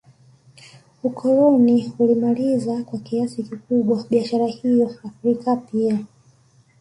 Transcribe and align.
Ukoloni 1.03 1.91
ulimaliza 1.99 2.83
kwa 2.83 2.99
kiasi 2.99 3.43
kikubwa 3.43 4.03
biashara 4.09 4.45
hiyo 4.45 4.87
Afrika 5.05 5.55
pia 5.55 5.97